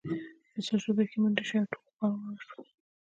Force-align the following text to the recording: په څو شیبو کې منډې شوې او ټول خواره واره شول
په 0.51 0.59
څو 0.65 0.75
شیبو 0.83 1.03
کې 1.09 1.17
منډې 1.21 1.43
شوې 1.49 1.59
او 1.61 1.69
ټول 1.73 1.85
خواره 1.95 2.13
واره 2.21 2.41
شول 2.47 2.65